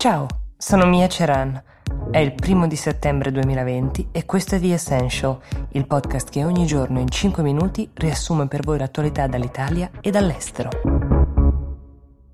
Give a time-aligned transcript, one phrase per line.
[0.00, 1.62] Ciao, sono Mia Ceran.
[2.10, 5.38] È il primo di settembre 2020 e questo è The Essential,
[5.72, 10.70] il podcast che ogni giorno in 5 minuti riassume per voi l'attualità dall'Italia e dall'estero.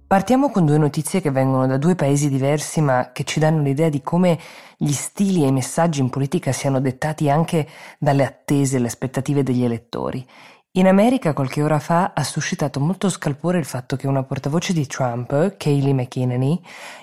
[0.07, 3.89] Partiamo con due notizie che vengono da due paesi diversi ma che ci danno l'idea
[3.89, 4.39] di come
[4.77, 7.67] gli stili e i messaggi in politica siano dettati anche
[7.99, 10.25] dalle attese e le aspettative degli elettori.
[10.77, 14.87] In America qualche ora fa ha suscitato molto scalpore il fatto che una portavoce di
[14.87, 16.61] Trump, Kayleigh McEnany,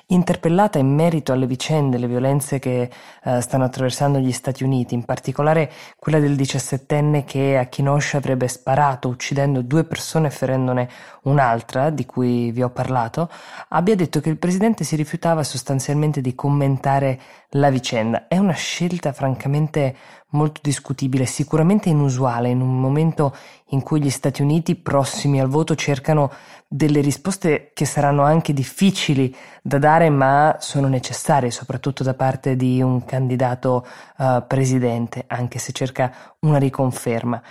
[0.07, 2.91] interpellata in merito alle vicende, le violenze che
[3.23, 8.47] uh, stanno attraversando gli Stati Uniti, in particolare quella del diciassettenne che a Kenosha avrebbe
[8.47, 10.89] sparato uccidendo due persone e ferendone
[11.23, 13.27] un'altra, di cui vi ho parlato,
[13.69, 17.19] abbia detto che il presidente si rifiutava sostanzialmente di commentare
[17.55, 18.27] la vicenda.
[18.27, 19.95] È una scelta francamente
[20.33, 23.35] molto discutibile, sicuramente inusuale in un momento
[23.69, 26.31] in cui gli Stati Uniti prossimi al voto cercano
[26.67, 32.81] delle risposte che saranno anche difficili da dare ma sono necessarie soprattutto da parte di
[32.81, 33.85] un candidato
[34.17, 37.41] uh, presidente anche se cerca una riconferma.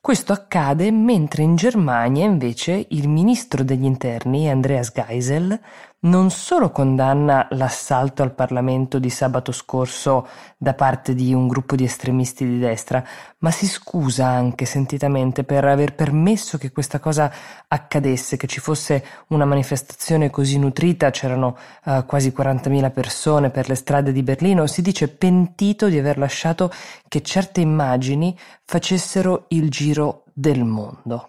[0.00, 5.60] Questo accade mentre in Germania invece il ministro degli interni Andreas Geisel
[6.02, 10.26] non solo condanna l'assalto al Parlamento di sabato scorso
[10.56, 13.04] da parte di un gruppo di estremisti di destra,
[13.38, 17.30] ma si scusa anche sentitamente per aver permesso che questa cosa
[17.68, 23.74] accadesse, che ci fosse una manifestazione così nutrita, c'erano uh, quasi 40.000 persone per le
[23.74, 26.72] strade di Berlino, si dice pentito di aver lasciato
[27.08, 31.28] che certe immagini facessero il giro del mondo.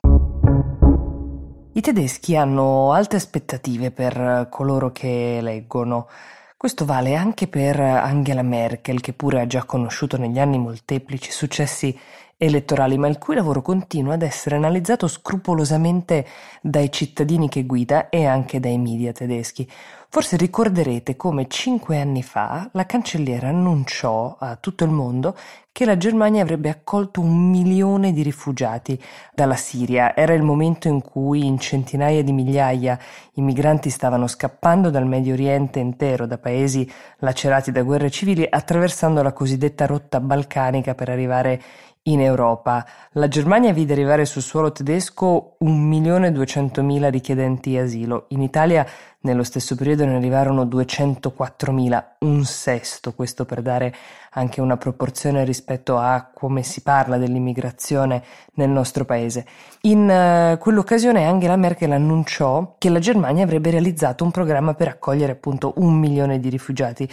[1.81, 6.07] I tedeschi hanno alte aspettative per coloro che leggono.
[6.55, 11.99] Questo vale anche per Angela Merkel, che pure ha già conosciuto negli anni molteplici successi
[12.37, 16.27] elettorali, ma il cui lavoro continua ad essere analizzato scrupolosamente
[16.61, 19.67] dai cittadini che guida e anche dai media tedeschi.
[20.13, 25.37] Forse ricorderete come cinque anni fa la cancelliera annunciò a tutto il mondo
[25.71, 29.01] che la Germania avrebbe accolto un milione di rifugiati
[29.33, 30.13] dalla Siria.
[30.13, 32.99] Era il momento in cui in centinaia di migliaia
[33.35, 39.23] i migranti stavano scappando dal Medio Oriente intero, da paesi lacerati da guerre civili, attraversando
[39.23, 41.61] la cosiddetta rotta balcanica per arrivare
[42.05, 42.85] in Europa.
[43.11, 48.25] La Germania vide arrivare sul suolo tedesco 1.200.000 richiedenti asilo.
[48.29, 48.85] In Italia
[49.21, 53.93] nello stesso periodo ne arrivarono 204.000, un sesto, questo per dare
[54.31, 58.23] anche una proporzione rispetto a come si parla dell'immigrazione
[58.55, 59.45] nel nostro paese.
[59.81, 65.33] In uh, quell'occasione Angela Merkel annunciò che la Germania avrebbe realizzato un programma per accogliere
[65.33, 67.07] appunto un milione di rifugiati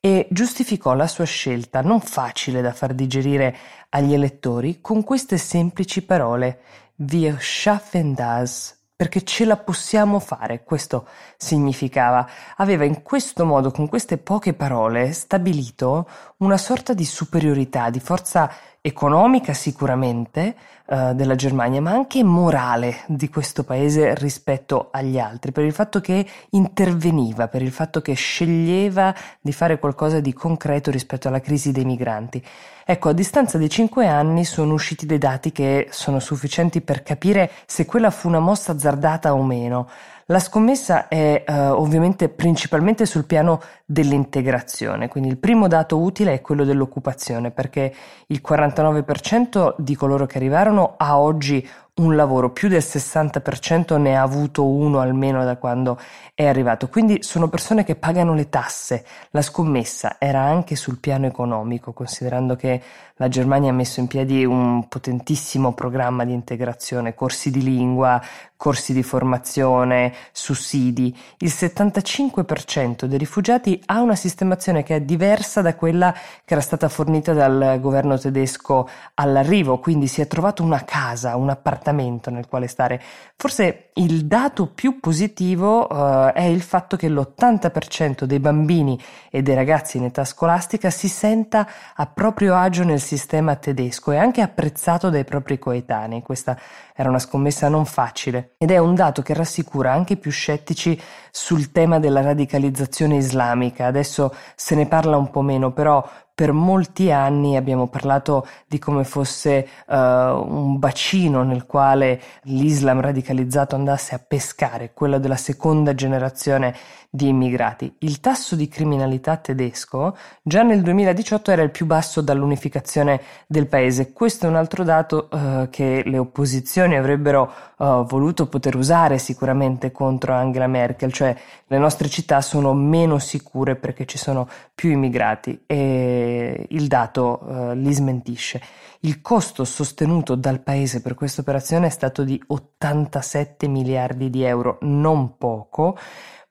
[0.00, 3.56] e giustificò la sua scelta, non facile da far digerire
[3.88, 6.58] agli elettori, con queste semplici parole:
[6.96, 12.28] Wir schaffen das perché ce la possiamo fare, questo significava.
[12.56, 18.50] Aveva in questo modo, con queste poche parole, stabilito una sorta di superiorità, di forza
[18.86, 20.54] economica sicuramente
[20.86, 26.02] eh, della Germania, ma anche morale di questo paese rispetto agli altri, per il fatto
[26.02, 31.72] che interveniva, per il fatto che sceglieva di fare qualcosa di concreto rispetto alla crisi
[31.72, 32.44] dei migranti.
[32.84, 37.50] Ecco, a distanza di cinque anni sono usciti dei dati che sono sufficienti per capire
[37.64, 39.88] se quella fu una mossa azzardata o meno.
[40.26, 46.40] La scommessa è uh, ovviamente principalmente sul piano dell'integrazione, quindi il primo dato utile è
[46.40, 47.94] quello dell'occupazione, perché
[48.28, 54.22] il 49% di coloro che arrivarono ha oggi un lavoro, più del 60% ne ha
[54.22, 55.96] avuto uno almeno da quando
[56.34, 59.04] è arrivato, quindi sono persone che pagano le tasse.
[59.30, 62.82] La scommessa era anche sul piano economico, considerando che
[63.18, 68.20] la Germania ha messo in piedi un potentissimo programma di integrazione, corsi di lingua,
[68.56, 71.16] corsi di formazione, sussidi.
[71.38, 76.12] Il 75% dei rifugiati ha una sistemazione che è diversa da quella
[76.44, 81.50] che era stata fornita dal governo tedesco all'arrivo, quindi si è trovato una casa, un
[81.50, 83.00] appartamento nel quale stare.
[83.36, 89.00] Forse il dato più positivo uh, è il fatto che l'80% dei bambini
[89.30, 94.16] e dei ragazzi in età scolastica si senta a proprio agio nel sistema tedesco e
[94.16, 96.22] anche apprezzato dai propri coetanei.
[96.22, 96.58] Questa
[96.94, 101.00] era una scommessa non facile ed è un dato che rassicura anche i più scettici
[101.30, 103.86] sul tema della radicalizzazione islamica.
[103.86, 109.04] Adesso se ne parla un po' meno, però per molti anni abbiamo parlato di come
[109.04, 116.74] fosse uh, un bacino nel quale l'Islam radicalizzato andasse a pescare, quello della seconda generazione
[117.14, 117.94] di immigrati.
[117.98, 124.12] Il tasso di criminalità tedesco già nel 2018 era il più basso dall'unificazione del paese.
[124.12, 129.92] Questo è un altro dato eh, che le opposizioni avrebbero eh, voluto poter usare sicuramente
[129.92, 131.36] contro Angela Merkel, cioè
[131.68, 137.76] le nostre città sono meno sicure perché ci sono più immigrati e il dato eh,
[137.76, 138.60] li smentisce.
[139.00, 144.78] Il costo sostenuto dal paese per questa operazione è stato di 87 miliardi di euro,
[144.80, 145.96] non poco,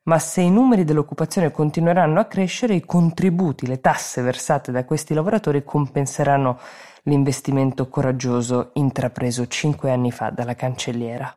[0.06, 5.14] ma se i numeri dell'occupazione continueranno a crescere, i contributi, le tasse versate da questi
[5.14, 6.60] lavoratori compenseranno
[7.04, 11.36] l'investimento coraggioso intrapreso cinque anni fa dalla cancelliera.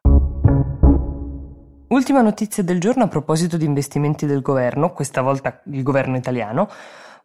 [1.88, 6.68] Ultima notizia del giorno a proposito di investimenti del governo, questa volta il governo italiano.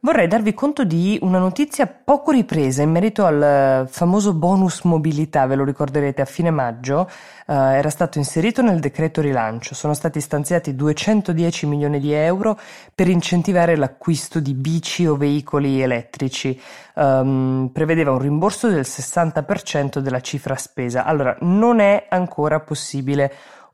[0.04, 5.46] Vorrei darvi conto di una notizia poco ripresa in merito al eh, famoso bonus mobilità,
[5.46, 7.08] ve lo ricorderete a fine maggio,
[7.46, 12.60] eh, era stato inserito nel decreto rilancio, sono stati stanziati 210 milioni di euro
[12.96, 16.60] per incentivare l'acquisto di bici o veicoli elettrici,
[16.96, 23.32] um, prevedeva un rimborso del 60% della cifra spesa, allora non è ancora possibile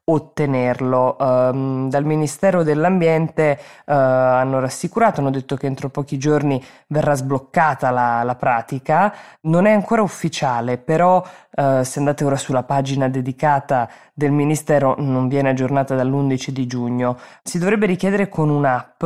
[0.09, 1.17] ottenerlo.
[1.19, 7.89] Um, dal Ministero dell'Ambiente uh, hanno rassicurato, hanno detto che entro pochi giorni verrà sbloccata
[7.89, 9.13] la, la pratica.
[9.41, 15.27] Non è ancora ufficiale, però uh, se andate ora sulla pagina dedicata del Ministero non
[15.27, 17.19] viene aggiornata dall'11 di giugno.
[17.43, 19.03] Si dovrebbe richiedere con un'app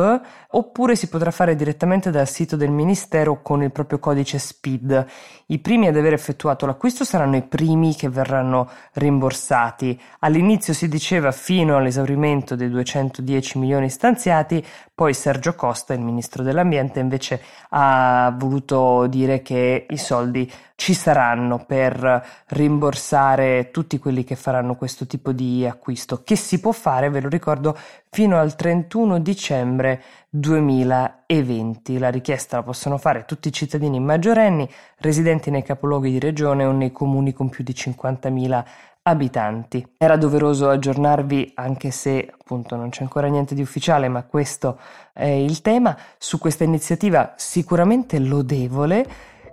[0.52, 5.06] oppure si potrà fare direttamente dal sito del Ministero con il proprio codice SPID.
[5.46, 10.00] I primi ad aver effettuato l'acquisto saranno i primi che verranno rimborsati.
[10.20, 14.62] All'inizio si diceva fino all'esaurimento dei 210 milioni stanziati,
[14.94, 17.40] poi Sergio Costa, il ministro dell'ambiente, invece
[17.70, 25.06] ha voluto dire che i soldi ci saranno per rimborsare tutti quelli che faranno questo
[25.06, 27.78] tipo di acquisto, che si può fare, ve lo ricordo,
[28.14, 31.98] fino al 31 dicembre 2020.
[31.98, 34.68] La richiesta la possono fare tutti i cittadini maggiorenni
[34.98, 38.64] residenti nei capoluoghi di regione o nei comuni con più di 50.000
[39.04, 39.94] abitanti.
[39.96, 44.78] Era doveroso aggiornarvi, anche se appunto non c'è ancora niente di ufficiale, ma questo
[45.14, 49.06] è il tema, su questa iniziativa sicuramente lodevole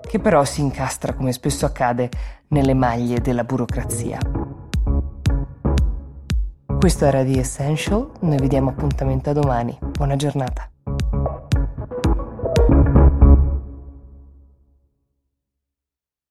[0.05, 2.09] che però si incastra, come spesso accade,
[2.49, 4.38] nelle maglie della burocrazia.
[6.79, 9.77] Questo era The Essential, noi vediamo appuntamento a domani.
[9.81, 10.71] Buona giornata.